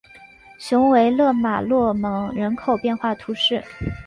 [0.57, 3.63] 雄维勒马洛蒙人口变化图示